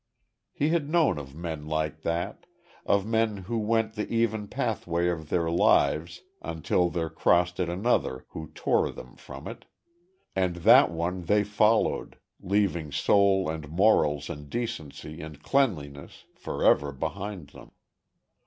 [0.51, 2.47] He had known of men like that
[2.87, 8.25] of men who went the even pathway of their lives until there crossed it another
[8.29, 9.65] who tore them from it;
[10.35, 17.49] and that one they followed, leaving soul and morals and decency and cleanliness forever behind
[17.49, 17.69] them.